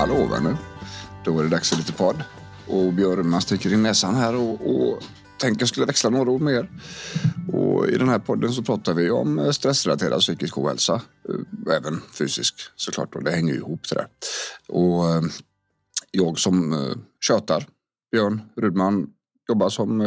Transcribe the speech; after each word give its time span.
Hallå 0.00 0.26
vänner. 0.26 0.56
Då 1.24 1.32
var 1.32 1.42
det 1.42 1.48
dags 1.48 1.68
för 1.70 1.76
lite 1.76 1.92
podd. 1.92 2.24
Och 2.66 2.92
Björn, 2.92 3.40
sticker 3.40 3.72
in 3.72 3.82
näsan 3.82 4.14
här 4.14 4.34
och, 4.34 4.70
och 4.70 5.02
tänker 5.38 5.66
skulle 5.66 5.86
växla 5.86 6.10
några 6.10 6.30
ord 6.30 6.40
med 6.40 6.54
er. 6.54 6.70
Och 7.52 7.88
I 7.88 7.98
den 7.98 8.08
här 8.08 8.18
podden 8.18 8.52
så 8.52 8.62
pratar 8.62 8.94
vi 8.94 9.10
om 9.10 9.38
eh, 9.38 9.50
stressrelaterad 9.50 10.20
psykisk 10.20 10.58
ohälsa. 10.58 10.94
Eh, 11.28 11.74
även 11.76 12.00
fysisk 12.12 12.54
såklart. 12.76 13.14
Och 13.14 13.24
det 13.24 13.30
hänger 13.30 13.52
ju 13.52 13.58
ihop 13.58 13.88
det 13.88 13.94
där. 13.94 14.06
Och 14.68 15.10
eh, 15.10 15.22
jag 16.10 16.38
som 16.38 16.74
tjötar, 17.20 17.66
Björn 18.12 18.42
Rudman, 18.56 19.06
jobbar 19.48 19.68
som 19.68 20.02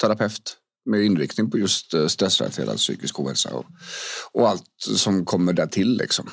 terapeut 0.00 0.56
med 0.84 1.04
inriktning 1.04 1.50
på 1.50 1.58
just 1.58 1.94
stressrelaterad 2.08 2.76
psykisk 2.76 3.20
ohälsa 3.20 3.54
och, 3.54 3.66
och 4.32 4.48
allt 4.48 4.64
som 4.78 5.24
kommer 5.24 5.52
där 5.52 5.66
till 5.66 5.96
liksom. 5.96 6.30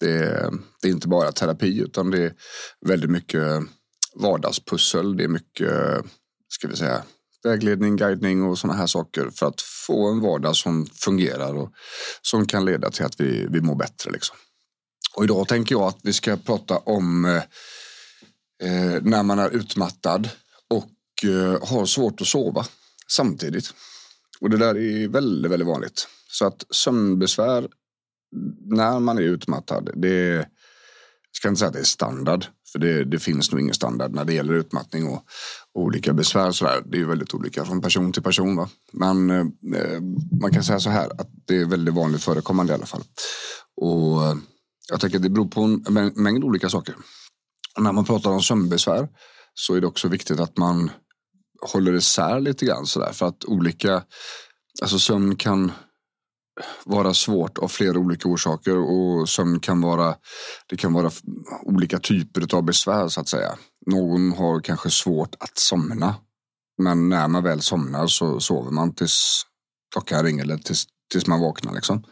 Det, 0.00 0.50
det, 0.82 0.88
är 0.88 0.92
inte 0.92 1.08
bara 1.08 1.32
terapi 1.32 1.80
utan 1.80 2.10
det 2.10 2.18
är 2.18 2.32
väldigt 2.86 3.10
mycket 3.10 3.62
vardagspussel. 4.14 5.16
Det 5.16 5.24
är 5.24 5.28
mycket, 5.28 6.04
ska 6.48 6.68
vi 6.68 6.76
säga, 6.76 7.02
vägledning, 7.44 7.96
guidning 7.96 8.42
och 8.42 8.58
sådana 8.58 8.78
här 8.78 8.86
saker 8.86 9.30
för 9.30 9.46
att 9.46 9.60
få 9.86 10.08
en 10.08 10.20
vardag 10.20 10.56
som 10.56 10.86
fungerar 10.86 11.54
och 11.54 11.72
som 12.22 12.46
kan 12.46 12.64
leda 12.64 12.90
till 12.90 13.04
att 13.04 13.20
vi, 13.20 13.46
vi 13.50 13.60
mår 13.60 13.74
bättre. 13.74 14.10
Liksom. 14.10 14.36
Och 15.16 15.24
idag 15.24 15.48
tänker 15.48 15.74
jag 15.74 15.82
att 15.82 15.98
vi 16.02 16.12
ska 16.12 16.36
prata 16.36 16.78
om 16.78 17.24
eh, 17.24 17.42
eh 18.62 19.02
när 19.02 19.22
man 19.22 19.38
är 19.38 19.50
utmattad 19.50 20.28
och 20.70 21.24
eh, 21.30 21.68
har 21.68 21.86
svårt 21.86 22.20
att 22.20 22.26
sova 22.26 22.66
samtidigt. 23.08 23.74
Och 24.40 24.50
det 24.50 24.56
där 24.56 24.76
är 24.76 25.08
väldigt, 25.08 25.52
väldigt 25.52 25.68
vanligt. 25.68 26.08
Så 26.30 26.46
att 26.46 26.64
sömnbesvär 26.70 27.68
när 28.66 29.00
man 29.00 29.18
är 29.18 29.22
utmattad, 29.22 29.90
det 29.94 30.08
är, 30.08 30.48
ska 31.32 31.48
inte 31.48 31.58
säga 31.58 31.68
att 31.68 31.74
det 31.74 31.80
är 31.80 31.84
standard, 31.84 32.46
för 32.74 32.78
det, 32.78 33.04
det 33.04 33.18
finns 33.18 33.52
nog 33.52 33.60
ingen 33.60 33.74
standard 33.74 34.14
när 34.14 34.24
det 34.24 34.34
gäller 34.34 34.54
utmattning 34.54 35.06
och, 35.08 35.24
och 35.74 35.82
olika 35.82 36.12
besvär. 36.12 36.52
Så 36.52 36.64
där. 36.64 36.82
Det 36.86 37.00
är 37.00 37.04
väldigt 37.04 37.34
olika 37.34 37.64
från 37.64 37.80
person 37.80 38.12
till 38.12 38.22
person. 38.22 38.56
Va? 38.56 38.68
Men 38.92 39.30
eh, 39.30 39.44
man 40.40 40.52
kan 40.52 40.64
säga 40.64 40.80
så 40.80 40.90
här 40.90 41.10
att 41.20 41.28
det 41.46 41.56
är 41.56 41.64
väldigt 41.64 41.94
vanligt 41.94 42.24
förekommande 42.24 42.72
i 42.72 42.74
alla 42.74 42.86
fall. 42.86 43.02
Och 43.76 44.24
eh, 44.24 44.34
jag 44.90 45.00
tänker 45.00 45.16
att 45.16 45.22
det 45.22 45.30
beror 45.30 45.48
på 45.48 45.60
en 45.62 46.12
mängd 46.14 46.44
olika 46.44 46.68
saker. 46.68 46.94
Och 47.76 47.82
när 47.82 47.92
man 47.92 48.04
pratar 48.04 48.30
om 48.30 48.42
sömnbesvär 48.42 49.08
så 49.54 49.74
är 49.74 49.80
det 49.80 49.86
också 49.86 50.08
viktigt 50.08 50.40
att 50.40 50.56
man 50.56 50.90
håller 51.72 51.92
isär 51.92 52.40
lite 52.40 52.66
grann 52.66 52.86
så 52.86 53.00
där 53.00 53.12
för 53.12 53.26
att 53.26 53.44
olika, 53.44 54.02
alltså 54.82 54.98
sömn 54.98 55.36
kan 55.36 55.72
vara 56.84 57.14
svårt 57.14 57.58
av 57.58 57.68
flera 57.68 57.98
olika 57.98 58.28
orsaker 58.28 58.76
och 58.76 59.28
sömn 59.28 59.60
kan 59.60 59.80
vara, 59.80 60.14
det 60.68 60.76
kan 60.76 60.92
vara 60.92 61.10
olika 61.62 61.98
typer 61.98 62.56
av 62.56 62.62
besvär 62.62 63.08
så 63.08 63.20
att 63.20 63.28
säga. 63.28 63.58
Någon 63.86 64.32
har 64.32 64.60
kanske 64.60 64.90
svårt 64.90 65.34
att 65.40 65.58
somna. 65.58 66.14
Men 66.82 67.08
när 67.08 67.28
man 67.28 67.44
väl 67.44 67.60
somnar 67.60 68.06
så 68.06 68.40
sover 68.40 68.70
man 68.70 68.94
tills 68.94 69.46
klockan 69.92 70.24
ringer 70.24 70.42
eller 70.42 70.58
tills, 70.58 70.86
tills 71.12 71.26
man 71.26 71.40
vaknar. 71.40 71.74
Liksom. 71.74 72.04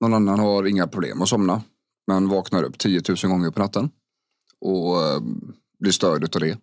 Någon 0.00 0.14
annan 0.14 0.38
har 0.38 0.66
inga 0.66 0.86
problem 0.86 1.22
att 1.22 1.28
somna. 1.28 1.62
Men 2.06 2.28
vaknar 2.28 2.62
upp 2.62 2.78
10 2.78 3.02
000 3.08 3.16
gånger 3.32 3.50
på 3.50 3.60
natten. 3.60 3.90
Och 4.60 5.02
eh, 5.02 5.20
blir 5.80 5.92
störd 5.92 6.34
av 6.34 6.40
det 6.40 6.58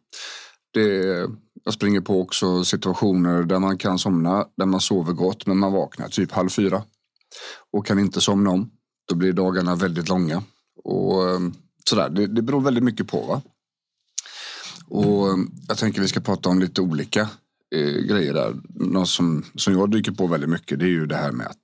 det 0.74 1.28
jag 1.64 1.74
springer 1.74 2.02
på 2.02 2.22
också 2.22 2.64
situationer 2.64 3.44
där 3.44 3.60
man 3.60 3.78
kan 3.78 4.00
somna, 4.00 4.48
där 4.58 4.66
man 4.66 4.82
sover 4.82 5.14
gott 5.14 5.48
men 5.48 5.58
man 5.58 5.74
vaknar 5.74 6.08
typ 6.08 6.32
halv 6.32 6.50
fyra 6.50 6.84
och 7.72 7.86
kan 7.86 8.00
inte 8.00 8.22
somna 8.22 8.50
om. 8.50 8.72
Då 9.08 9.16
blir 9.16 9.34
dagarna 9.34 9.76
väldigt 9.76 10.10
långa. 10.10 10.44
Och 10.84 11.30
ehm, 11.30 11.54
sådär, 11.90 12.10
det, 12.10 12.28
det 12.28 12.42
beror 12.42 12.62
väldigt 12.62 12.84
mycket 12.84 13.08
på. 13.08 13.22
va. 13.22 13.42
Och 14.88 15.30
ehm, 15.30 15.52
jag 15.68 15.78
tänker 15.78 16.02
vi 16.02 16.08
ska 16.08 16.20
prata 16.20 16.50
om 16.50 16.60
lite 16.60 16.82
olika 16.82 17.22
eh, 17.76 18.02
grejer 18.10 18.34
där. 18.34 18.56
Något 18.70 19.10
som, 19.10 19.46
som 19.56 19.74
jag 19.74 19.92
dyker 19.92 20.12
på 20.12 20.28
väldigt 20.28 20.50
mycket 20.50 20.80
det 20.80 20.86
är 20.86 20.90
ju 20.90 21.06
det 21.06 21.16
här 21.16 21.32
med 21.32 21.48
att, 21.48 21.62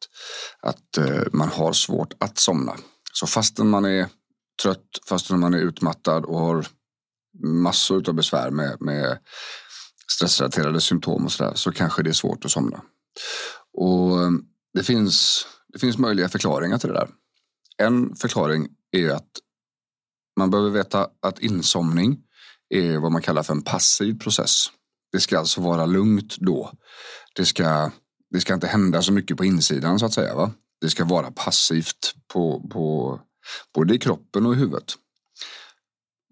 att 0.59 0.97
eh, 0.97 1.23
man 1.31 1.49
har 1.49 1.73
svårt 1.73 2.13
att 2.19 2.37
somna. 2.37 2.75
Så 3.13 3.27
fastän 3.27 3.69
man 3.69 3.85
är 3.85 4.07
trött, 4.63 4.87
fastän 5.09 5.39
man 5.39 5.53
är 5.53 5.59
utmattad 5.59 6.25
och 6.25 6.39
har 6.39 6.67
massor 7.43 8.09
av 8.09 8.15
besvär 8.15 8.51
med, 8.51 8.77
med 8.81 9.17
stressrelaterade 10.11 10.81
symptom 10.81 11.25
och 11.25 11.31
sådär 11.31 11.51
så 11.55 11.71
kanske 11.71 12.03
det 12.03 12.09
är 12.09 12.13
svårt 12.13 12.45
att 12.45 12.51
somna. 12.51 12.81
Och 13.73 14.23
eh, 14.23 14.31
det 14.73 14.83
finns, 14.83 15.45
det 15.73 15.79
finns 15.79 15.97
möjliga 15.97 16.29
förklaringar 16.29 16.77
till 16.77 16.89
det 16.89 16.95
där. 16.95 17.09
En 17.77 18.15
förklaring 18.15 18.67
är 18.91 19.09
att 19.09 19.29
man 20.37 20.49
behöver 20.49 20.69
veta 20.69 21.07
att 21.21 21.39
insomning 21.39 22.17
är 22.69 22.97
vad 22.97 23.11
man 23.11 23.21
kallar 23.21 23.43
för 23.43 23.53
en 23.53 23.61
passiv 23.61 24.19
process. 24.19 24.65
Det 25.11 25.19
ska 25.19 25.39
alltså 25.39 25.61
vara 25.61 25.85
lugnt 25.85 26.37
då. 26.37 26.71
Det 27.35 27.45
ska, 27.45 27.91
det 28.29 28.39
ska 28.39 28.53
inte 28.53 28.67
hända 28.67 29.01
så 29.01 29.11
mycket 29.11 29.37
på 29.37 29.45
insidan 29.45 29.99
så 29.99 30.05
att 30.05 30.13
säga. 30.13 30.35
Va? 30.35 30.51
Det 30.81 30.89
ska 30.89 31.05
vara 31.05 31.31
passivt 31.31 32.13
på, 32.33 32.69
på 32.69 33.19
både 33.73 33.95
i 33.95 33.99
kroppen 33.99 34.45
och 34.45 34.53
i 34.53 34.57
huvudet. 34.57 34.93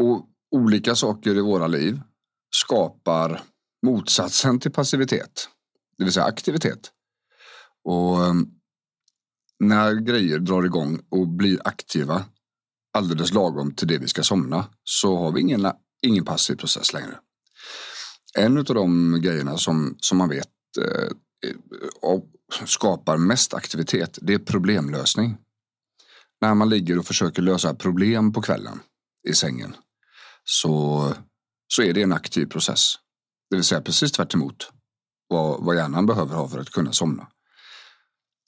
Och 0.03 0.29
olika 0.55 0.95
saker 0.95 1.35
i 1.35 1.41
våra 1.41 1.67
liv 1.67 2.01
skapar 2.55 3.41
motsatsen 3.85 4.59
till 4.59 4.71
passivitet, 4.71 5.49
det 5.97 6.03
vill 6.03 6.13
säga 6.13 6.25
aktivitet. 6.25 6.91
Och 7.83 8.25
ehm, 8.25 8.47
när 9.59 9.93
grejer 9.93 10.39
drar 10.39 10.63
igång 10.63 10.99
och 11.09 11.27
blir 11.27 11.59
aktiva 11.65 12.25
alldeles 12.97 13.33
lagom 13.33 13.75
till 13.75 13.87
det 13.87 13.97
vi 13.97 14.07
ska 14.07 14.23
somna 14.23 14.65
så 14.83 15.17
har 15.17 15.31
vi 15.31 15.41
ingen, 15.41 15.71
ingen 16.01 16.25
passiv 16.25 16.55
process 16.55 16.93
längre. 16.93 17.19
En 18.37 18.57
av 18.57 18.63
de 18.63 19.21
grejerna 19.21 19.57
som, 19.57 19.95
som 19.99 20.17
man 20.17 20.29
vet 20.29 20.47
eh, 20.81 21.09
skapar 22.65 23.17
mest 23.17 23.53
aktivitet 23.53 24.19
det 24.21 24.33
är 24.33 24.39
problemlösning. 24.39 25.37
När 26.41 26.53
man 26.53 26.69
ligger 26.69 26.99
och 26.99 27.05
försöker 27.05 27.41
lösa 27.41 27.75
problem 27.75 28.33
på 28.33 28.41
kvällen 28.41 28.79
i 29.29 29.33
sängen 29.33 29.75
så, 30.45 31.13
så 31.67 31.81
är 31.81 31.93
det 31.93 32.01
en 32.01 32.13
aktiv 32.13 32.45
process. 32.45 32.95
Det 33.49 33.55
vill 33.55 33.65
säga 33.65 33.81
precis 33.81 34.11
tvärt 34.11 34.33
emot 34.33 34.69
vad, 35.27 35.63
vad 35.63 35.75
hjärnan 35.75 36.05
behöver 36.05 36.35
ha 36.35 36.47
för 36.47 36.59
att 36.59 36.69
kunna 36.69 36.93
somna. 36.93 37.27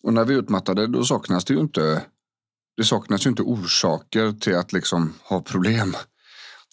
Och 0.04 0.14
när 0.14 0.26
vi 0.26 0.34
är 0.34 0.38
utmattade 0.38 0.88
då 0.88 1.06
saknas 1.06 1.46
det 1.46 1.54
ju 1.54 1.60
inte 1.60 2.06
det 2.78 2.84
saknas 2.84 3.26
ju 3.26 3.30
inte 3.30 3.42
orsaker 3.42 4.32
till 4.32 4.56
att 4.56 4.74
liksom 4.74 5.14
ha 5.24 5.42
problem. 5.42 5.96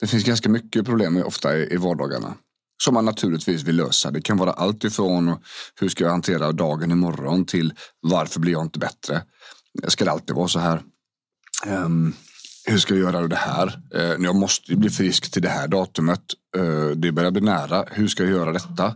Det 0.00 0.06
finns 0.06 0.24
ganska 0.24 0.48
mycket 0.48 0.84
problem 0.84 1.16
ofta 1.16 1.56
i, 1.56 1.74
i 1.74 1.76
vardagarna 1.76 2.34
som 2.84 2.94
man 2.94 3.04
naturligtvis 3.04 3.62
vill 3.62 3.76
lösa. 3.76 4.10
Det 4.10 4.20
kan 4.20 4.36
vara 4.36 4.52
allt 4.52 4.84
ifrån 4.84 5.36
hur 5.80 5.88
ska 5.88 6.04
jag 6.04 6.10
hantera 6.10 6.52
dagen 6.52 6.90
imorgon 6.90 7.46
till 7.46 7.72
varför 8.00 8.40
blir 8.40 8.52
jag 8.52 8.62
inte 8.62 8.78
bättre? 8.78 9.22
Ska 9.88 10.04
det 10.04 10.10
alltid 10.10 10.36
vara 10.36 10.48
så 10.48 10.58
här? 10.58 10.82
Um, 11.66 12.14
hur 12.66 12.78
ska 12.78 12.94
jag 12.94 13.12
göra 13.12 13.28
det 13.28 13.36
här? 13.36 13.80
Eh, 13.94 14.24
jag 14.24 14.36
måste 14.36 14.76
bli 14.76 14.90
frisk 14.90 15.30
till 15.30 15.42
det 15.42 15.48
här 15.48 15.68
datumet. 15.68 16.24
Eh, 16.56 16.88
det 16.88 17.12
börjar 17.12 17.30
bli 17.30 17.40
nära. 17.40 17.84
Hur 17.90 18.08
ska 18.08 18.22
jag 18.22 18.32
göra 18.32 18.52
detta? 18.52 18.94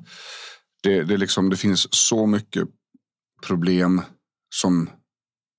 Det, 0.82 1.02
det, 1.02 1.16
liksom, 1.16 1.50
det 1.50 1.56
finns 1.56 1.86
så 1.90 2.26
mycket 2.26 2.68
problem 3.46 4.02
som 4.54 4.90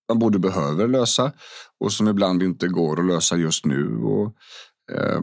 man 0.09 0.19
både 0.19 0.39
behöver 0.39 0.87
lösa 0.87 1.31
och 1.79 1.93
som 1.93 2.07
ibland 2.07 2.43
inte 2.43 2.67
går 2.67 2.99
att 2.99 3.05
lösa 3.05 3.37
just 3.37 3.65
nu. 3.65 3.95
Och, 3.95 4.35
eh, 4.91 5.21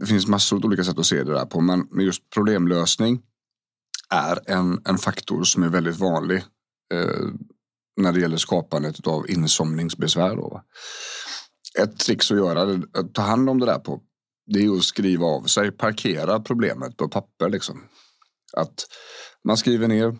det 0.00 0.06
finns 0.06 0.26
massor 0.26 0.56
av 0.56 0.64
olika 0.64 0.84
sätt 0.84 0.98
att 0.98 1.06
se 1.06 1.24
det 1.24 1.32
där 1.32 1.46
på, 1.46 1.60
men 1.60 1.88
just 2.00 2.30
problemlösning 2.34 3.22
är 4.10 4.50
en, 4.50 4.82
en 4.84 4.98
faktor 4.98 5.44
som 5.44 5.62
är 5.62 5.68
väldigt 5.68 5.96
vanlig 5.96 6.44
eh, 6.94 7.28
när 7.96 8.12
det 8.12 8.20
gäller 8.20 8.36
skapandet 8.36 9.06
av 9.06 9.30
insomningsbesvär. 9.30 10.36
Då. 10.36 10.62
Ett 11.78 11.98
trick 11.98 12.18
att 12.18 12.30
göra, 12.36 12.82
att 12.92 13.14
ta 13.14 13.22
hand 13.22 13.50
om 13.50 13.60
det 13.60 13.66
där 13.66 13.78
på, 13.78 14.00
det 14.46 14.64
är 14.64 14.76
att 14.76 14.84
skriva 14.84 15.26
av 15.26 15.42
sig, 15.42 15.70
parkera 15.70 16.40
problemet 16.40 16.96
på 16.96 17.08
papper. 17.08 17.48
Liksom. 17.48 17.84
Att 18.52 18.86
man 19.44 19.56
skriver 19.56 19.88
ner, 19.88 20.18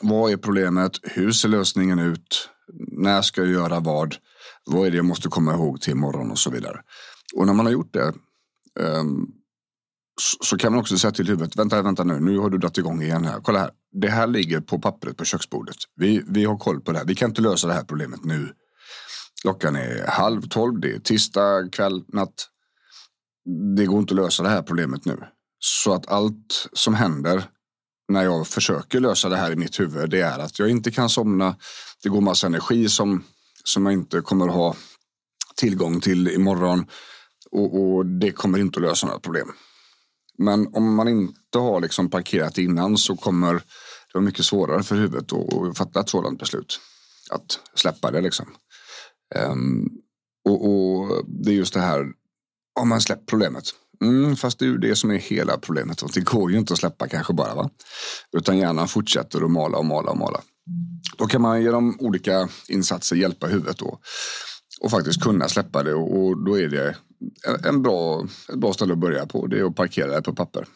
vad 0.00 0.32
är 0.32 0.36
problemet? 0.36 0.92
Hur 1.02 1.32
ser 1.32 1.48
lösningen 1.48 1.98
ut? 1.98 2.50
När 2.92 3.22
ska 3.22 3.40
jag 3.40 3.50
göra 3.50 3.80
vad? 3.80 4.16
Vad 4.64 4.86
är 4.86 4.90
det 4.90 4.96
jag 4.96 5.04
måste 5.04 5.28
komma 5.28 5.54
ihåg 5.54 5.80
till 5.80 5.92
imorgon 5.92 6.30
och 6.30 6.38
så 6.38 6.50
vidare. 6.50 6.80
Och 7.36 7.46
när 7.46 7.52
man 7.52 7.66
har 7.66 7.72
gjort 7.72 7.92
det 7.92 8.12
um, 8.80 9.32
så 10.40 10.56
kan 10.58 10.72
man 10.72 10.80
också 10.80 10.98
säga 10.98 11.12
till 11.12 11.26
huvudet, 11.28 11.56
vänta, 11.56 11.82
vänta 11.82 12.04
nu, 12.04 12.20
nu 12.20 12.38
har 12.38 12.50
du 12.50 12.58
dragit 12.58 12.78
igång 12.78 13.02
igen 13.02 13.24
här. 13.24 13.40
Kolla 13.40 13.58
här, 13.58 13.70
det 13.92 14.08
här 14.08 14.26
ligger 14.26 14.60
på 14.60 14.78
pappret 14.78 15.16
på 15.16 15.24
köksbordet. 15.24 15.76
Vi, 15.96 16.22
vi 16.28 16.44
har 16.44 16.58
koll 16.58 16.80
på 16.80 16.92
det 16.92 16.98
här, 16.98 17.06
vi 17.06 17.14
kan 17.14 17.30
inte 17.30 17.42
lösa 17.42 17.66
det 17.66 17.72
här 17.72 17.84
problemet 17.84 18.24
nu. 18.24 18.52
Klockan 19.42 19.76
är 19.76 20.06
halv 20.06 20.48
tolv, 20.48 20.80
det 20.80 20.94
är 20.94 20.98
tisdag 20.98 21.72
kväll, 21.72 22.04
natt. 22.08 22.48
Det 23.76 23.86
går 23.86 23.98
inte 23.98 24.14
att 24.14 24.20
lösa 24.20 24.42
det 24.42 24.48
här 24.48 24.62
problemet 24.62 25.04
nu. 25.04 25.24
Så 25.58 25.92
att 25.92 26.08
allt 26.08 26.68
som 26.72 26.94
händer 26.94 27.44
när 28.08 28.24
jag 28.24 28.46
försöker 28.46 29.00
lösa 29.00 29.28
det 29.28 29.36
här 29.36 29.52
i 29.52 29.56
mitt 29.56 29.80
huvud, 29.80 30.10
det 30.10 30.20
är 30.20 30.38
att 30.38 30.58
jag 30.58 30.70
inte 30.70 30.90
kan 30.90 31.08
somna. 31.08 31.56
Det 32.02 32.08
går 32.08 32.20
massa 32.20 32.46
energi 32.46 32.88
som, 32.88 33.24
som 33.64 33.86
jag 33.86 33.92
inte 33.92 34.20
kommer 34.20 34.48
ha 34.48 34.76
tillgång 35.56 36.00
till 36.00 36.28
imorgon 36.28 36.86
och, 37.50 37.80
och 37.80 38.06
det 38.06 38.32
kommer 38.32 38.58
inte 38.58 38.78
att 38.78 38.82
lösa 38.82 39.06
några 39.06 39.20
problem. 39.20 39.52
Men 40.38 40.74
om 40.74 40.94
man 40.94 41.08
inte 41.08 41.58
har 41.58 41.80
liksom 41.80 42.10
parkerat 42.10 42.58
innan 42.58 42.96
så 42.96 43.16
kommer 43.16 43.54
det 43.54 43.62
vara 44.14 44.24
mycket 44.24 44.44
svårare 44.44 44.82
för 44.82 44.96
huvudet 44.96 45.32
att 45.32 45.78
fatta 45.78 46.00
ett 46.00 46.08
sådant 46.08 46.38
beslut. 46.38 46.80
Att 47.30 47.60
släppa 47.74 48.10
det 48.10 48.20
liksom. 48.20 48.46
Um, 49.34 49.88
och, 50.48 50.68
och, 50.68 51.24
det 51.26 51.50
är 51.50 51.54
just 51.54 51.74
det 51.74 51.80
här, 51.80 52.06
om 52.80 52.88
man 52.88 53.00
släpper 53.00 53.24
problemet. 53.24 53.64
Mm, 54.02 54.36
fast 54.36 54.58
det 54.58 54.64
är 54.64 54.68
ju 54.68 54.78
det 54.78 54.96
som 54.96 55.10
är 55.10 55.18
hela 55.18 55.58
problemet. 55.58 56.02
Och 56.02 56.10
det 56.14 56.20
går 56.20 56.52
ju 56.52 56.58
inte 56.58 56.72
att 56.72 56.78
släppa 56.78 57.08
kanske 57.08 57.32
bara. 57.32 57.54
va? 57.54 57.70
Utan 58.36 58.58
hjärnan 58.58 58.88
fortsätter 58.88 59.44
att 59.44 59.50
mala 59.50 59.78
och 59.78 59.84
mala 59.84 60.10
och 60.10 60.18
mala. 60.18 60.40
Då 61.18 61.26
kan 61.26 61.42
man 61.42 61.62
genom 61.62 61.96
olika 62.00 62.48
insatser 62.68 63.16
hjälpa 63.16 63.46
huvudet 63.46 63.78
då. 63.78 64.00
Och 64.80 64.90
faktiskt 64.90 65.22
kunna 65.22 65.48
släppa 65.48 65.82
det 65.82 65.94
och 65.94 66.44
då 66.44 66.58
är 66.58 66.68
det 66.68 66.96
en 67.64 67.82
bra, 67.82 68.26
ett 68.48 68.58
bra 68.58 68.72
ställe 68.72 68.92
att 68.92 68.98
börja 68.98 69.26
på. 69.26 69.46
Det 69.46 69.58
är 69.58 69.64
att 69.64 69.76
parkera 69.76 70.16
det 70.16 70.22
på 70.22 70.34
papper. 70.34 70.66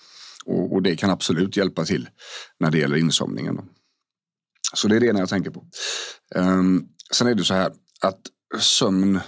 Och, 0.44 0.72
och 0.72 0.82
det 0.82 0.96
kan 0.96 1.10
absolut 1.10 1.56
hjälpa 1.56 1.84
till 1.84 2.08
när 2.60 2.70
det 2.70 2.78
gäller 2.78 2.96
insomningen. 2.96 3.56
Då. 3.56 3.64
Så 4.74 4.88
det 4.88 4.96
är 4.96 5.00
det 5.00 5.06
ena 5.06 5.18
jag 5.18 5.28
tänker 5.28 5.50
på. 5.50 5.64
Um, 6.34 6.88
sen 7.14 7.26
är 7.26 7.34
det 7.34 7.44
så 7.44 7.54
här 7.54 7.72
att 8.00 8.20
sömn 8.58 9.16
eh, 9.16 9.22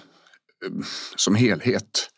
som 1.16 1.34
helhet 1.34 2.08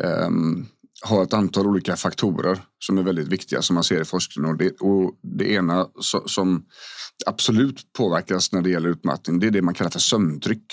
um, 0.00 0.68
har 1.02 1.22
ett 1.22 1.34
antal 1.34 1.66
olika 1.66 1.96
faktorer 1.96 2.62
som 2.78 2.98
är 2.98 3.02
väldigt 3.02 3.28
viktiga 3.28 3.62
som 3.62 3.74
man 3.74 3.84
ser 3.84 4.00
i 4.00 4.04
forskningen. 4.04 4.50
Och 4.50 4.56
det, 4.56 4.80
och 4.80 5.12
det 5.38 5.52
ena 5.52 5.88
so, 6.00 6.28
som 6.28 6.66
absolut 7.26 7.92
påverkas 7.92 8.52
när 8.52 8.62
det 8.62 8.70
gäller 8.70 8.88
utmattning 8.88 9.38
det 9.38 9.46
är 9.46 9.50
det 9.50 9.62
man 9.62 9.74
kallar 9.74 9.90
för 9.90 9.98
sömntryck. 9.98 10.72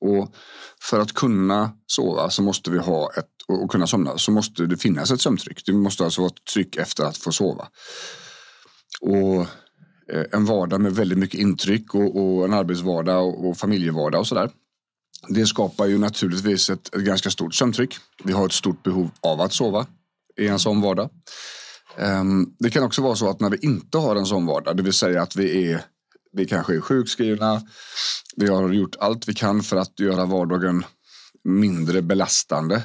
Och 0.00 0.34
för 0.82 1.00
att 1.00 1.12
kunna 1.12 1.70
sova 1.86 2.30
så 2.30 2.42
måste 2.42 2.70
vi 2.70 2.78
ha 2.78 3.10
ett, 3.16 3.28
och 3.48 3.70
kunna 3.70 3.86
somna 3.86 4.18
så 4.18 4.30
måste 4.30 4.66
det 4.66 4.76
finnas 4.76 5.10
ett 5.10 5.20
sömntryck. 5.20 5.62
Det 5.66 5.72
måste 5.72 6.04
alltså 6.04 6.20
vara 6.20 6.30
ett 6.30 6.44
tryck 6.52 6.76
efter 6.76 7.04
att 7.04 7.16
få 7.16 7.32
sova. 7.32 7.68
Och 9.00 9.46
Eh, 10.12 10.24
en 10.32 10.44
vardag 10.44 10.80
med 10.80 10.94
väldigt 10.94 11.18
mycket 11.18 11.40
intryck 11.40 11.94
och, 11.94 12.16
och 12.16 12.44
en 12.44 12.54
arbetsvardag 12.54 13.28
och, 13.28 13.48
och 13.48 13.56
familjevardag 13.56 14.20
och 14.20 14.26
sådär. 14.26 14.50
Det 15.28 15.46
skapar 15.46 15.86
ju 15.86 15.98
naturligtvis 15.98 16.70
ett, 16.70 16.94
ett, 16.94 17.02
ganska 17.02 17.30
stort 17.30 17.54
sömntryck. 17.54 17.96
Vi 18.24 18.32
har 18.32 18.46
ett 18.46 18.52
stort 18.52 18.82
behov 18.82 19.10
av 19.20 19.40
att 19.40 19.52
sova 19.52 19.86
i 20.36 20.48
en 20.48 20.58
sån 20.58 20.80
vardag. 20.80 21.10
Um, 21.98 22.54
det 22.58 22.70
kan 22.70 22.82
också 22.82 23.02
vara 23.02 23.16
så 23.16 23.30
att 23.30 23.40
när 23.40 23.50
vi 23.50 23.58
inte 23.60 23.98
har 23.98 24.16
en 24.16 24.26
sån 24.26 24.46
vardag, 24.46 24.76
det 24.76 24.82
vill 24.82 24.92
säga 24.92 25.22
att 25.22 25.36
vi 25.36 25.70
är 25.70 25.84
vi 26.32 26.46
kanske 26.46 26.76
är 26.76 26.80
sjukskrivna. 26.80 27.62
Vi 28.36 28.48
har 28.48 28.72
gjort 28.72 28.96
allt 28.98 29.28
vi 29.28 29.34
kan 29.34 29.62
för 29.62 29.76
att 29.76 30.00
göra 30.00 30.24
vardagen 30.24 30.84
mindre 31.44 32.02
belastande. 32.02 32.82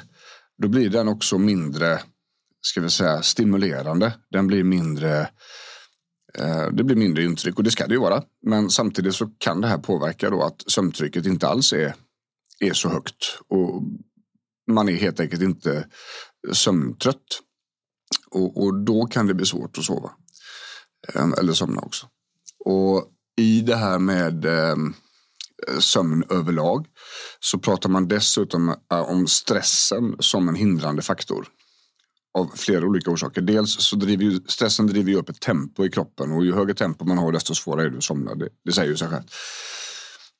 Då 0.62 0.68
blir 0.68 0.90
den 0.90 1.08
också 1.08 1.38
mindre 1.38 2.00
ska 2.66 2.80
vi 2.80 2.90
säga, 2.90 3.22
stimulerande. 3.22 4.12
Den 4.30 4.46
blir 4.46 4.64
mindre 4.64 5.20
eh, 5.20 5.26
Eh, 6.38 6.66
det 6.72 6.84
blir 6.84 6.96
mindre 6.96 7.24
intryck 7.24 7.56
och 7.58 7.64
det 7.64 7.70
ska 7.70 7.86
det 7.86 7.94
ju 7.94 8.00
vara. 8.00 8.22
Men 8.42 8.70
samtidigt 8.70 9.14
så 9.14 9.26
kan 9.38 9.60
det 9.60 9.68
här 9.68 9.78
påverka 9.78 10.30
då 10.30 10.42
att 10.42 10.70
sömntrycket 10.70 11.26
inte 11.26 11.48
alls 11.48 11.72
är, 11.72 11.94
är 12.60 12.72
så 12.72 12.88
högt. 12.88 13.38
Och 13.48 13.82
man 14.70 14.88
är 14.88 14.92
helt 14.92 15.20
enkelt 15.20 15.42
inte 15.42 15.86
sömntrött. 16.52 17.40
Och, 18.30 18.64
och 18.64 18.84
då 18.84 19.06
kan 19.06 19.26
det 19.26 19.34
bli 19.34 19.46
svårt 19.46 19.78
att 19.78 19.84
sova. 19.84 20.10
Ehm, 21.14 21.34
eller 21.38 21.52
somna 21.52 21.80
också. 21.80 22.06
Och 22.64 23.10
i 23.36 23.60
det 23.60 23.76
här 23.76 23.98
med 23.98 24.44
ehm, 24.44 24.94
sömn 25.78 26.24
överlag 26.30 26.86
så 27.40 27.58
pratar 27.58 27.88
man 27.88 28.08
dessutom 28.08 28.68
eh, 28.68 29.00
om 29.00 29.26
stressen 29.26 30.16
som 30.18 30.48
en 30.48 30.54
hindrande 30.54 31.02
faktor. 31.02 31.48
Av 32.34 32.50
flera 32.54 32.86
olika 32.86 33.10
orsaker. 33.10 33.40
Dels 33.40 33.70
så 33.70 33.96
driver 33.96 34.24
ju, 34.24 34.40
stressen 34.46 34.86
driver 34.86 35.10
ju 35.10 35.16
upp 35.16 35.28
ett 35.28 35.40
tempo 35.40 35.84
i 35.84 35.90
kroppen 35.90 36.32
och 36.32 36.44
ju 36.44 36.54
högre 36.54 36.74
tempo 36.74 37.04
man 37.04 37.18
har 37.18 37.32
desto 37.32 37.54
svårare 37.54 37.86
är 37.86 37.90
det 37.90 37.96
att 37.96 38.04
somna. 38.04 38.34
Det, 38.34 38.48
det 38.64 38.72
säger 38.72 38.90
ju 38.90 38.96
sig 38.96 39.08
självt. 39.08 39.26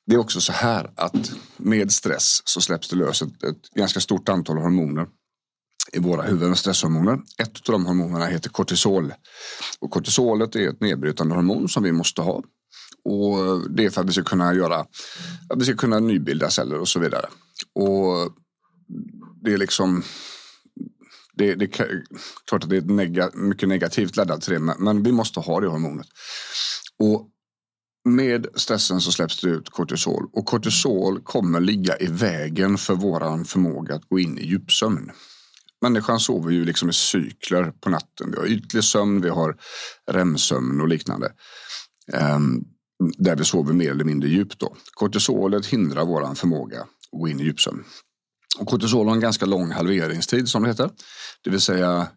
Det 0.07 0.15
är 0.15 0.19
också 0.19 0.41
så 0.41 0.51
här 0.51 0.91
att 0.95 1.31
med 1.57 1.91
stress 1.91 2.41
så 2.45 2.61
släpps 2.61 2.89
det 2.89 2.95
lös 2.95 3.21
ett, 3.21 3.43
ett 3.43 3.69
ganska 3.75 3.99
stort 3.99 4.29
antal 4.29 4.57
hormoner 4.57 5.07
i 5.93 5.99
våra 5.99 6.21
huvuden, 6.21 6.55
stresshormoner. 6.55 7.19
Ett 7.37 7.69
av 7.69 7.73
de 7.73 7.85
hormonerna 7.85 8.25
heter 8.25 8.49
kortisol. 8.49 9.13
Och 9.79 9.91
kortisolet 9.91 10.55
är 10.55 10.69
ett 10.69 10.81
nedbrytande 10.81 11.35
hormon 11.35 11.69
som 11.69 11.83
vi 11.83 11.91
måste 11.91 12.21
ha 12.21 12.43
och 13.05 13.61
det 13.69 13.85
är 13.85 13.89
för 13.89 14.01
att 14.01 14.09
vi 14.09 14.13
ska 14.13 14.23
kunna 14.23 14.53
göra, 14.53 14.79
att 15.49 15.59
vi 15.59 15.65
ska 15.65 15.75
kunna 15.75 15.99
nybilda 15.99 16.49
celler 16.49 16.79
och 16.79 16.87
så 16.87 16.99
vidare. 16.99 17.25
Och 17.73 18.33
det 19.41 19.53
är 19.53 19.57
liksom, 19.57 20.03
det, 21.35 21.55
det 21.55 21.65
är 21.79 22.03
klart 22.47 22.63
att 22.63 22.69
det 22.69 22.77
är 22.77 22.81
nega, 22.81 23.29
mycket 23.33 23.69
negativt 23.69 24.15
laddat 24.15 24.41
till 24.41 24.53
det, 24.53 24.59
men 24.59 25.03
vi 25.03 25.11
måste 25.11 25.39
ha 25.39 25.59
det 25.59 25.67
hormonet. 25.67 26.07
Och 26.99 27.29
med 28.09 28.47
stressen 28.55 29.01
så 29.01 29.11
släpps 29.11 29.41
det 29.41 29.49
ut 29.49 29.69
kortisol 29.69 30.29
och 30.33 30.45
kortisol 30.45 31.21
kommer 31.21 31.59
ligga 31.59 31.97
i 31.97 32.07
vägen 32.07 32.77
för 32.77 32.95
våran 32.95 33.45
förmåga 33.45 33.95
att 33.95 34.09
gå 34.09 34.19
in 34.19 34.37
i 34.37 34.45
djupsömn. 34.45 35.11
Människan 35.81 36.19
sover 36.19 36.51
ju 36.51 36.65
liksom 36.65 36.89
i 36.89 36.93
cykler 36.93 37.71
på 37.71 37.89
natten. 37.89 38.31
Vi 38.31 38.37
har 38.37 38.45
ytlig 38.45 38.83
sömn, 38.83 39.21
vi 39.21 39.29
har 39.29 39.57
REM-sömn 40.11 40.81
och 40.81 40.87
liknande. 40.87 41.31
Um, 42.35 42.65
där 43.17 43.35
vi 43.35 43.45
sover 43.45 43.73
mer 43.73 43.91
eller 43.91 44.03
mindre 44.03 44.29
djupt. 44.29 44.59
Då. 44.59 44.75
Kortisolet 44.93 45.65
hindrar 45.65 46.05
vår 46.05 46.35
förmåga 46.35 46.81
att 46.81 47.19
gå 47.19 47.27
in 47.27 47.39
i 47.39 47.43
djupsömn. 47.43 47.83
Och 48.59 48.67
kortisol 48.67 49.07
har 49.07 49.15
en 49.15 49.21
ganska 49.21 49.45
lång 49.45 49.71
halveringstid 49.71 50.49
som 50.49 50.63
det 50.63 50.69
heter. 50.69 50.89
Det 51.43 51.49
vill 51.49 51.61
säga 51.61 52.07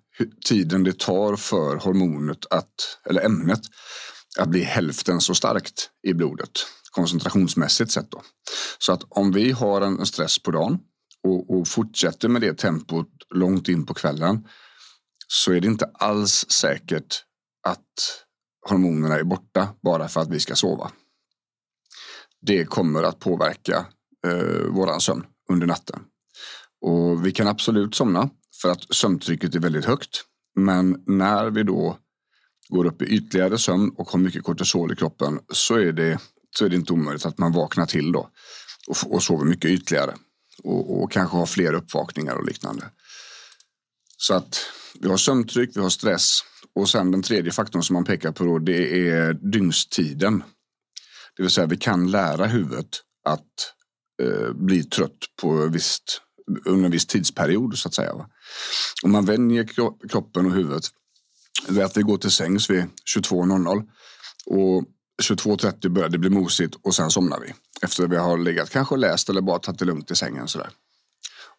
tiden 0.45 0.85
det 0.85 0.99
tar 0.99 1.37
för 1.37 1.76
hormonet 1.76 2.47
att, 2.50 2.99
eller 3.11 3.25
ämnet 3.25 3.61
att 4.38 4.49
bli 4.49 4.62
hälften 4.62 5.21
så 5.21 5.35
starkt 5.35 5.90
i 6.02 6.14
blodet 6.14 6.50
koncentrationsmässigt 6.90 7.90
sett. 7.90 8.11
Då. 8.11 8.23
Så 8.78 8.92
att 8.92 9.02
om 9.09 9.33
vi 9.33 9.50
har 9.50 9.80
en 9.80 10.07
stress 10.07 10.38
på 10.38 10.50
dagen 10.50 10.78
och, 11.25 11.59
och 11.59 11.68
fortsätter 11.68 12.28
med 12.28 12.40
det 12.40 12.59
tempot 12.59 13.09
långt 13.35 13.68
in 13.68 13.87
på 13.87 13.95
kvällen 13.95 14.49
så 15.28 15.52
är 15.52 15.61
det 15.61 15.66
inte 15.66 15.90
alls 15.95 16.47
säkert 16.50 17.25
att 17.66 18.25
hormonerna 18.68 19.14
är 19.14 19.25
borta 19.25 19.68
bara 19.83 20.09
för 20.09 20.21
att 20.21 20.28
vi 20.28 20.40
ska 20.40 20.54
sova. 20.54 20.90
Det 22.40 22.64
kommer 22.64 23.02
att 23.02 23.18
påverka 23.18 23.87
eh, 24.26 24.66
våran 24.71 25.00
sömn 25.00 25.26
under 25.50 25.66
natten. 25.66 26.00
Och 26.81 27.27
vi 27.27 27.33
kan 27.33 27.49
absolut 27.49 27.95
somna 27.95 28.31
för 28.63 28.71
att 28.71 28.95
sömntrycket 28.95 29.55
är 29.55 29.61
väldigt 29.61 29.85
högt. 29.85 30.25
Men 30.57 31.03
när 31.07 31.51
vi 31.51 31.63
då 31.63 31.99
går 32.69 32.85
upp 32.85 33.03
i 33.03 33.05
ytligare 33.05 33.59
sömn 33.59 33.91
och 33.97 34.11
har 34.11 34.19
mycket 34.19 34.43
kortisol 34.43 34.93
i 34.93 34.97
kroppen 34.97 35.41
så 35.53 35.75
är 35.75 35.93
det, 35.93 36.19
så 36.57 36.65
är 36.65 36.69
det 36.69 36.77
inte 36.77 36.93
omöjligt 36.93 37.27
att 37.27 37.39
man 37.39 37.53
vaknar 37.53 37.87
till 37.87 38.13
då 38.13 38.31
och, 38.89 39.13
och 39.15 39.23
sover 39.23 39.45
mycket 39.45 39.71
ytligare 39.71 40.15
och, 40.65 41.03
och 41.03 41.13
kanske 41.13 41.37
har 41.37 41.47
fler 41.47 41.73
uppvakningar 41.73 42.35
och 42.35 42.47
liknande. 42.47 42.91
Så 44.17 44.35
att 44.35 44.59
vi 45.01 45.09
har 45.09 45.17
sömntryck, 45.17 45.71
vi 45.75 45.81
har 45.81 45.91
stress 45.91 46.41
och 46.75 46.89
sen 46.89 47.11
den 47.11 47.23
tredje 47.23 47.53
faktorn 47.53 47.83
som 47.83 47.95
man 47.95 48.05
pekar 48.05 48.33
på 48.33 48.45
då, 48.45 48.59
det 48.59 49.09
är 49.09 49.33
dygnstiden. 49.53 50.43
Det 51.37 51.43
vill 51.43 51.51
säga 51.51 51.67
vi 51.67 51.77
kan 51.77 52.11
lära 52.11 52.47
huvudet 52.47 52.89
att 53.25 53.75
eh, 54.23 54.53
bli 54.53 54.85
trött 54.85 55.19
på 55.43 55.67
visst, 55.67 56.23
under 56.64 56.85
en 56.85 56.90
viss 56.90 57.07
tidsperiod 57.07 57.78
så 57.78 57.88
att 57.88 57.95
säga. 57.95 58.12
Om 59.02 59.12
man 59.12 59.25
vänjer 59.25 59.69
kroppen 60.09 60.47
och 60.47 60.52
huvudet 60.52 60.85
vid 61.69 61.85
att 61.85 61.97
vi 61.97 62.02
går 62.02 62.17
till 62.17 62.31
sängs 62.31 62.71
vid 62.71 62.85
22.00 63.17 63.88
och 64.47 64.85
22.30 65.23 65.88
börjar 65.88 66.09
det 66.09 66.19
bli 66.19 66.31
mosigt 66.31 66.75
och 66.83 66.95
sen 66.95 67.11
somnar 67.11 67.40
vi. 67.40 67.55
Efter 67.83 68.05
att 68.05 68.11
vi 68.11 68.17
har 68.17 68.38
legat 68.38 68.71
kanske 68.71 68.97
läst 68.97 69.28
eller 69.28 69.40
bara 69.40 69.59
tagit 69.59 69.78
det 69.78 69.85
lugnt 69.85 70.11
i 70.11 70.14
sängen. 70.14 70.49
Sådär. 70.49 70.71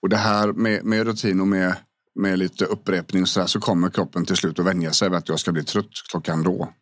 Och 0.01 0.09
det 0.09 0.17
här 0.17 0.53
med, 0.53 0.85
med 0.85 1.05
rutin 1.05 1.41
och 1.41 1.47
med, 1.47 1.75
med 2.15 2.39
lite 2.39 2.65
upprepning 2.65 3.25
så, 3.25 3.39
där, 3.39 3.47
så 3.47 3.59
kommer 3.59 3.89
kroppen 3.89 4.25
till 4.25 4.35
slut 4.35 4.59
att 4.59 4.65
vänja 4.65 4.93
sig 4.93 5.09
vid 5.09 5.17
att 5.17 5.29
jag 5.29 5.39
ska 5.39 5.51
bli 5.51 5.63
trött 5.63 5.89
klockan 6.09 6.43
då. 6.43 6.73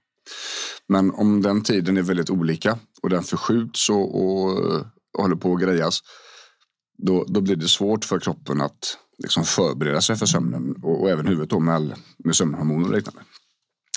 Men 0.88 1.12
om 1.12 1.42
den 1.42 1.64
tiden 1.64 1.98
är 1.98 2.02
väldigt 2.02 2.30
olika 2.30 2.80
och 3.02 3.10
den 3.10 3.24
förskjuts 3.24 3.90
och, 3.90 4.22
och, 4.22 4.58
och 5.14 5.24
håller 5.24 5.36
på 5.36 5.54
att 5.54 5.62
grejas 5.62 6.02
då, 6.98 7.26
då 7.28 7.42
blir 7.42 7.56
det 7.56 7.68
svårt 7.68 8.06
för 8.06 8.20
kroppen 8.20 8.62
att 8.62 8.98
liksom 9.18 9.44
förbereda 9.44 10.02
sig 10.02 10.16
för 10.16 10.26
sömnen 10.26 10.76
och, 10.84 11.02
och 11.02 11.10
även 11.10 11.28
huvudet 11.28 11.50
då 11.50 11.60
med, 11.60 11.94
med 12.18 12.36
sömnhormoner 12.36 12.88
och 12.88 12.96
liknande. 12.96 13.22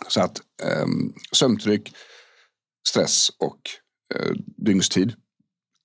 Så 0.09 0.21
att 0.21 0.38
eh, 0.62 0.87
sömntryck, 1.33 1.92
stress 2.88 3.30
och 3.38 3.61
eh, 4.14 4.33
dygnstid 4.57 5.14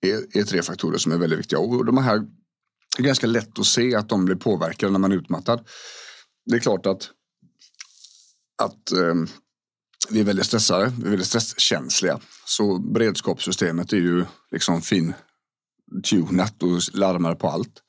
är, 0.02 0.38
är, 0.38 0.44
tre 0.44 0.62
faktorer 0.62 0.98
som 0.98 1.12
är 1.12 1.18
väldigt 1.18 1.40
viktiga. 1.40 1.60
Och 1.60 1.86
de 1.86 1.98
här 1.98 2.28
är 2.98 3.04
ganska 3.04 3.28
lätt 3.28 3.60
att 3.60 3.66
se 3.66 3.96
att 3.96 4.10
de 4.10 4.26
blir 4.26 4.36
påverkade 4.36 4.92
när 4.92 5.00
man 5.00 5.12
är 5.12 5.16
utmattad. 5.16 5.68
Det 6.46 6.56
är 6.56 6.60
klart 6.60 6.86
att, 6.86 7.10
att 8.64 8.92
eh, 8.92 9.16
vi 10.10 10.20
är 10.20 10.24
väldigt 10.24 10.46
stressade, 10.46 10.94
vi 10.98 11.06
är 11.06 11.10
väldigt 11.10 11.28
stresskänsliga. 11.28 12.20
Så 12.46 12.80
beredskapssystemet 12.80 13.94
är 13.94 13.98
ju 13.98 14.26
liksom 14.52 14.82
fin 14.82 15.14
tunat 16.04 16.64
och 16.64 16.80
larmar 16.94 17.36
på 17.36 17.50
allt. 17.50 17.82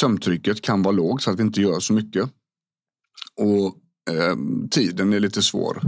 Sömntrycket 0.00 0.62
kan 0.62 0.82
vara 0.82 0.92
lågt 0.92 1.22
så 1.22 1.30
att 1.30 1.38
vi 1.38 1.42
inte 1.42 1.60
gör 1.60 1.80
så 1.80 1.92
mycket. 1.92 2.30
Och 3.36 3.76
eh, 4.14 4.36
tiden 4.70 5.12
är 5.12 5.20
lite 5.20 5.42
svår 5.42 5.82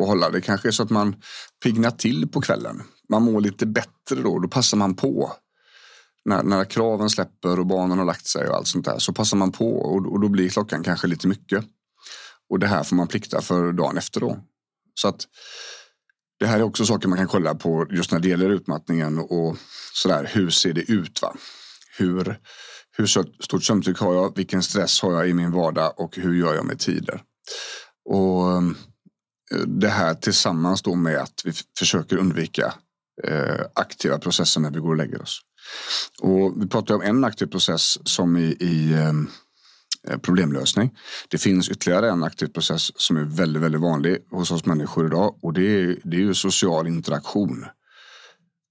att 0.00 0.06
hålla. 0.06 0.30
Det 0.30 0.40
kanske 0.40 0.68
är 0.68 0.72
så 0.72 0.82
att 0.82 0.90
man 0.90 1.16
pignar 1.64 1.90
till 1.90 2.28
på 2.28 2.40
kvällen. 2.40 2.82
Man 3.08 3.22
mår 3.22 3.40
lite 3.40 3.66
bättre 3.66 4.22
då, 4.22 4.38
då 4.38 4.48
passar 4.48 4.76
man 4.76 4.94
på. 4.94 5.32
När, 6.24 6.42
när 6.42 6.64
kraven 6.64 7.10
släpper 7.10 7.60
och 7.60 7.66
barnen 7.66 7.98
har 7.98 8.04
lagt 8.04 8.26
sig 8.26 8.48
och 8.48 8.56
allt 8.56 8.66
sånt 8.66 8.84
där 8.84 8.98
så 8.98 9.12
passar 9.12 9.36
man 9.36 9.52
på 9.52 9.76
och, 9.76 10.12
och 10.12 10.20
då 10.20 10.28
blir 10.28 10.48
klockan 10.48 10.82
kanske 10.82 11.06
lite 11.06 11.28
mycket. 11.28 11.64
Och 12.50 12.58
det 12.58 12.66
här 12.66 12.84
får 12.84 12.96
man 12.96 13.08
plikta 13.08 13.40
för 13.40 13.72
dagen 13.72 13.98
efter 13.98 14.20
då. 14.20 14.38
Så 14.94 15.08
att 15.08 15.26
det 16.42 16.48
här 16.48 16.58
är 16.58 16.62
också 16.62 16.86
saker 16.86 17.08
man 17.08 17.18
kan 17.18 17.28
kolla 17.28 17.54
på 17.54 17.86
just 17.90 18.12
när 18.12 18.20
det 18.20 18.28
gäller 18.28 18.50
utmattningen 18.50 19.18
och 19.18 19.56
sådär. 19.92 20.30
Hur 20.32 20.50
ser 20.50 20.72
det 20.72 20.90
ut? 20.90 21.22
Va? 21.22 21.34
Hur, 21.98 22.38
hur 22.96 23.06
stort 23.42 23.64
sömntryck 23.64 23.98
har 23.98 24.14
jag? 24.14 24.36
Vilken 24.36 24.62
stress 24.62 25.02
har 25.02 25.12
jag 25.12 25.28
i 25.28 25.34
min 25.34 25.50
vardag 25.50 26.00
och 26.00 26.16
hur 26.16 26.34
gör 26.34 26.54
jag 26.54 26.64
med 26.64 26.78
tider? 26.78 27.22
Och 28.04 28.52
eh, 28.52 28.62
det 29.66 29.88
här 29.88 30.14
tillsammans 30.14 30.82
då 30.82 30.94
med 30.94 31.18
att 31.18 31.42
vi 31.44 31.52
försöker 31.78 32.16
undvika 32.16 32.74
eh, 33.24 33.60
aktiva 33.74 34.18
processer 34.18 34.60
när 34.60 34.70
vi 34.70 34.78
går 34.78 34.90
och 34.90 34.96
lägger 34.96 35.22
oss. 35.22 35.40
Och 36.20 36.62
vi 36.62 36.68
pratar 36.68 36.94
om 36.94 37.02
en 37.02 37.24
aktiv 37.24 37.46
process 37.46 38.08
som 38.08 38.36
i, 38.36 38.56
i 38.60 38.92
Eh, 38.92 39.12
Eh, 40.08 40.18
problemlösning. 40.18 40.98
Det 41.28 41.38
finns 41.38 41.68
ytterligare 41.68 42.10
en 42.10 42.24
aktiv 42.24 42.46
process 42.46 43.00
som 43.00 43.16
är 43.16 43.24
väldigt, 43.24 43.62
väldigt 43.62 43.80
vanlig 43.80 44.18
hos 44.30 44.50
oss 44.50 44.66
människor 44.66 45.06
idag 45.06 45.38
och 45.42 45.52
det 45.52 45.80
är, 45.80 45.98
det 46.04 46.16
är 46.16 46.20
ju 46.20 46.34
social 46.34 46.86
interaktion. 46.86 47.66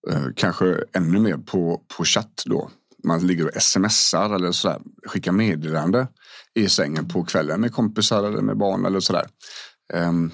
Eh, 0.10 0.26
kanske 0.36 0.84
ännu 0.94 1.20
mer 1.20 1.38
på, 1.38 1.82
på 1.98 2.06
chatt 2.06 2.44
då. 2.46 2.72
Man 3.04 3.28
ligger 3.28 3.46
och 3.46 3.62
smsar 3.62 4.36
eller 4.36 4.52
sådär, 4.52 4.82
skickar 5.06 5.32
meddelande 5.32 6.08
i 6.54 6.70
sängen 6.70 7.08
på 7.08 7.24
kvällen 7.24 7.62
med 7.62 7.74
kompisar 7.74 8.24
eller 8.24 8.42
med 8.42 8.58
barn 8.58 8.86
eller 8.86 9.00
sådär. 9.00 9.28
Ehm, 9.94 10.32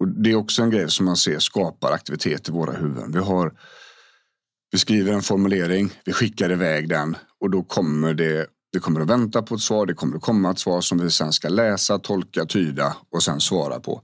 och 0.00 0.08
det 0.08 0.30
är 0.30 0.36
också 0.36 0.62
en 0.62 0.70
grej 0.70 0.90
som 0.90 1.06
man 1.06 1.16
ser 1.16 1.38
skapar 1.38 1.92
aktivitet 1.92 2.48
i 2.48 2.52
våra 2.52 2.72
huvuden. 2.72 3.12
Vi 3.12 3.18
har 3.18 3.52
vi 4.70 4.78
skriver 4.78 5.12
en 5.12 5.22
formulering, 5.22 5.92
vi 6.04 6.12
skickar 6.12 6.52
iväg 6.52 6.88
den 6.88 7.16
och 7.40 7.50
då 7.50 7.62
kommer 7.62 8.14
det 8.14 8.46
vi 8.72 8.80
kommer 8.80 9.00
att 9.00 9.10
vänta 9.10 9.42
på 9.42 9.54
ett 9.54 9.60
svar. 9.60 9.86
Det 9.86 9.94
kommer 9.94 10.16
att 10.16 10.22
komma 10.22 10.50
ett 10.50 10.58
svar 10.58 10.80
som 10.80 10.98
vi 10.98 11.10
sen 11.10 11.32
ska 11.32 11.48
läsa, 11.48 11.98
tolka, 11.98 12.44
tyda 12.44 12.96
och 13.10 13.22
sen 13.22 13.40
svara 13.40 13.80
på. 13.80 14.02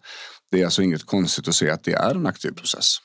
Det 0.51 0.61
är 0.61 0.65
alltså 0.65 0.83
inget 0.83 1.07
konstigt 1.07 1.49
att 1.49 1.55
se 1.55 1.71
att 1.71 1.85
det 1.85 1.93
är 1.93 2.15
en 2.15 2.27
aktiv 2.27 2.51
process. 2.51 2.97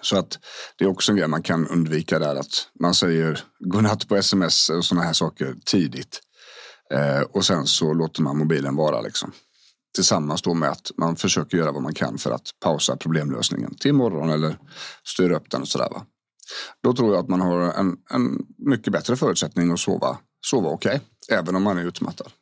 Så 0.00 0.18
att 0.18 0.38
det 0.78 0.84
är 0.84 0.88
också 0.88 1.12
en 1.12 1.18
grej 1.18 1.28
man 1.28 1.42
kan 1.42 1.68
undvika 1.68 2.18
där 2.18 2.36
att 2.36 2.68
man 2.80 2.94
säger 2.94 3.44
godnatt 3.58 4.08
på 4.08 4.16
sms 4.16 4.68
och 4.68 4.84
sådana 4.84 5.06
här 5.06 5.12
saker 5.12 5.54
tidigt. 5.64 6.20
Eh, 6.94 7.20
och 7.20 7.44
sen 7.44 7.66
så 7.66 7.94
låter 7.94 8.22
man 8.22 8.38
mobilen 8.38 8.76
vara 8.76 9.00
liksom. 9.00 9.32
Tillsammans 9.94 10.42
då 10.42 10.54
med 10.54 10.70
att 10.70 10.90
man 10.96 11.16
försöker 11.16 11.58
göra 11.58 11.72
vad 11.72 11.82
man 11.82 11.94
kan 11.94 12.18
för 12.18 12.30
att 12.30 12.50
pausa 12.60 12.96
problemlösningen 12.96 13.74
till 13.74 13.88
imorgon 13.88 14.30
eller 14.30 14.58
styra 15.04 15.36
upp 15.36 15.50
den 15.50 15.62
och 15.62 15.68
sådär. 15.68 15.88
Va? 15.90 16.06
Då 16.82 16.92
tror 16.92 17.14
jag 17.14 17.22
att 17.22 17.28
man 17.28 17.40
har 17.40 17.60
en, 17.60 17.96
en 18.10 18.46
mycket 18.58 18.92
bättre 18.92 19.16
förutsättning 19.16 19.72
att 19.72 19.80
sova 19.80 20.18
sova 20.46 20.68
okej, 20.68 20.96
okay, 20.96 21.38
även 21.38 21.56
om 21.56 21.62
man 21.62 21.78
är 21.78 21.84
utmattad. 21.84 22.32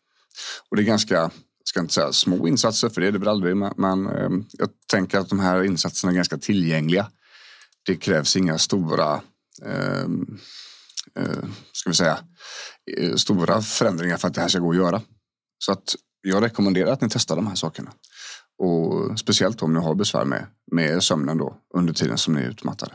Och 0.70 0.76
det 0.76 0.82
är 0.82 0.86
ganska, 0.86 1.14
jag 1.14 1.30
ska 1.64 1.80
inte 1.80 1.94
säga 1.94 2.12
små 2.12 2.48
insatser, 2.48 2.88
för 2.88 3.00
det 3.00 3.06
är 3.06 3.12
det 3.12 3.18
väl 3.18 3.28
aldrig, 3.28 3.56
men 3.56 4.06
ehm, 4.06 4.44
jag 4.52 4.68
tänker 4.90 5.18
att 5.18 5.28
de 5.28 5.40
här 5.40 5.62
insatserna 5.62 6.12
är 6.12 6.16
ganska 6.16 6.38
tillgängliga. 6.38 7.10
Det 7.86 7.96
krävs 7.96 8.36
inga 8.36 8.58
stora, 8.58 9.22
eh, 9.64 10.06
eh, 11.18 11.44
ska 11.72 11.90
vi 11.90 11.96
säga, 11.96 12.18
eh, 12.98 13.14
stora 13.14 13.62
förändringar 13.62 14.16
för 14.16 14.28
att 14.28 14.34
det 14.34 14.40
här 14.40 14.48
ska 14.48 14.58
gå 14.58 14.70
att 14.70 14.76
göra. 14.76 15.02
Så 15.58 15.72
att 15.72 15.94
jag 16.22 16.42
rekommenderar 16.42 16.92
att 16.92 17.00
ni 17.00 17.08
testar 17.10 17.36
de 17.36 17.46
här 17.46 17.54
sakerna. 17.54 17.92
Och 18.58 19.18
speciellt 19.18 19.62
om 19.62 19.74
ni 19.74 19.80
har 19.80 19.94
besvär 19.94 20.24
med, 20.24 20.46
med 20.72 21.02
sömnen 21.02 21.38
då 21.38 21.56
under 21.74 21.92
tiden 21.92 22.18
som 22.18 22.34
ni 22.34 22.40
är 22.40 22.48
utmattade. 22.48 22.92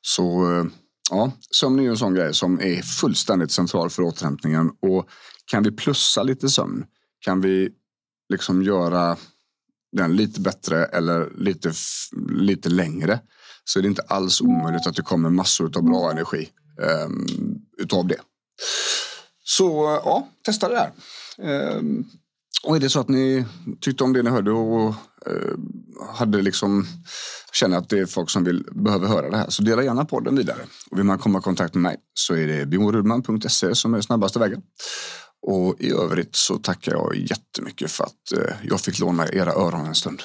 Så 0.00 0.52
eh, 0.52 0.64
Ja, 1.10 1.32
sömn 1.50 1.78
är 1.78 1.82
ju 1.82 1.88
en 1.88 1.96
sån 1.96 2.14
grej 2.14 2.34
som 2.34 2.60
är 2.60 2.82
fullständigt 2.82 3.52
central 3.52 3.90
för 3.90 4.02
återhämtningen 4.02 4.70
och 4.82 5.08
kan 5.44 5.62
vi 5.62 5.70
plussa 5.70 6.22
lite 6.22 6.48
sömn, 6.48 6.84
kan 7.20 7.40
vi 7.40 7.70
liksom 8.28 8.62
göra 8.62 9.16
den 9.92 10.16
lite 10.16 10.40
bättre 10.40 10.84
eller 10.84 11.30
lite, 11.38 11.72
lite 12.28 12.68
längre 12.68 13.20
så 13.64 13.78
är 13.78 13.82
det 13.82 13.88
inte 13.88 14.02
alls 14.02 14.40
omöjligt 14.40 14.86
att 14.86 14.96
det 14.96 15.02
kommer 15.02 15.30
massor 15.30 15.76
av 15.76 15.82
bra 15.82 16.10
energi 16.10 16.48
um, 17.06 17.26
utav 17.78 18.06
det. 18.06 18.20
Så 19.44 20.00
ja, 20.04 20.28
testa 20.44 20.68
det 20.68 20.74
där. 20.74 20.92
Um, 21.38 21.78
ehm, 21.78 22.04
och 22.64 22.76
är 22.76 22.80
det 22.80 22.90
så 22.90 23.00
att 23.00 23.08
ni 23.08 23.44
tyckte 23.80 24.04
om 24.04 24.12
det 24.12 24.22
ni 24.22 24.30
hörde 24.30 24.50
och 24.50 24.88
eh, 25.26 25.54
hade 26.14 26.42
liksom 26.42 26.86
känner 27.52 27.78
att 27.78 27.88
det 27.88 27.98
är 27.98 28.06
folk 28.06 28.30
som 28.30 28.44
vill, 28.44 28.64
behöver 28.72 29.08
höra 29.08 29.30
det 29.30 29.36
här. 29.36 29.50
Så 29.50 29.62
dela 29.62 29.82
gärna 29.82 30.04
podden 30.04 30.36
vidare. 30.36 30.58
Och 30.90 30.98
vill 30.98 31.04
man 31.04 31.18
komma 31.18 31.38
i 31.38 31.42
kontakt 31.42 31.74
med 31.74 31.82
mig 31.82 31.96
så 32.14 32.34
är 32.34 32.46
det 32.46 32.66
bjornrudman.se 32.66 33.74
som 33.74 33.94
är 33.94 34.00
snabbaste 34.00 34.38
vägen. 34.38 34.62
Och 35.46 35.76
i 35.78 35.92
övrigt 35.92 36.36
så 36.36 36.58
tackar 36.58 36.92
jag 36.92 37.16
jättemycket 37.16 37.90
för 37.90 38.04
att 38.04 38.32
eh, 38.36 38.54
jag 38.62 38.80
fick 38.80 38.98
låna 38.98 39.28
era 39.28 39.52
öron 39.52 39.86
en 39.86 39.94
stund. 39.94 40.22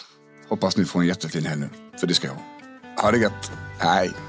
Hoppas 0.49 0.77
ni 0.77 0.85
får 0.85 0.99
en 0.99 1.07
jättefin 1.07 1.45
helg 1.45 1.61
nu, 1.61 1.69
för 1.99 2.07
det 2.07 2.13
ska 2.13 2.27
jag. 2.27 2.37
Ha 3.03 3.11
det 3.11 3.17
gött. 3.17 3.51
Hej! 3.79 4.28